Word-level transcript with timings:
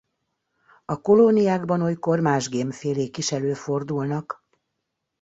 A 0.85 1.01
kolóniákban 1.01 1.81
olykor 1.81 2.19
más 2.19 2.49
gémfélék 2.49 3.17
is 3.17 3.31
előfordulnak. 3.31 4.43